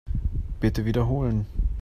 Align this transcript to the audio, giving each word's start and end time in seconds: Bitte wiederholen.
Bitte 0.59 0.83
wiederholen. 0.83 1.45